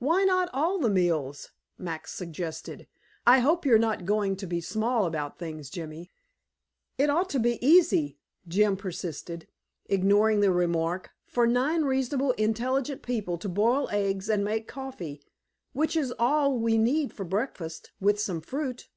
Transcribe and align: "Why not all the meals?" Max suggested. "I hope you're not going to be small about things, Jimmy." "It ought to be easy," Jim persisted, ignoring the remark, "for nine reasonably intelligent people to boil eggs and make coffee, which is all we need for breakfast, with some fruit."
"Why 0.00 0.24
not 0.24 0.50
all 0.52 0.80
the 0.80 0.90
meals?" 0.90 1.52
Max 1.78 2.12
suggested. 2.12 2.88
"I 3.24 3.38
hope 3.38 3.64
you're 3.64 3.78
not 3.78 4.04
going 4.06 4.34
to 4.38 4.44
be 4.44 4.60
small 4.60 5.06
about 5.06 5.38
things, 5.38 5.70
Jimmy." 5.70 6.10
"It 6.98 7.10
ought 7.10 7.30
to 7.30 7.38
be 7.38 7.64
easy," 7.64 8.18
Jim 8.48 8.76
persisted, 8.76 9.46
ignoring 9.84 10.40
the 10.40 10.50
remark, 10.50 11.12
"for 11.26 11.46
nine 11.46 11.82
reasonably 11.82 12.34
intelligent 12.38 13.02
people 13.02 13.38
to 13.38 13.48
boil 13.48 13.88
eggs 13.90 14.28
and 14.28 14.42
make 14.44 14.66
coffee, 14.66 15.22
which 15.74 15.94
is 15.94 16.12
all 16.18 16.58
we 16.58 16.76
need 16.76 17.12
for 17.12 17.24
breakfast, 17.24 17.92
with 18.00 18.18
some 18.18 18.40
fruit." 18.40 18.88